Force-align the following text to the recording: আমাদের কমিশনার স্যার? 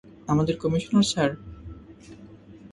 আমাদের 0.27 0.55
কমিশনার 0.57 1.05
স্যার? 1.11 1.31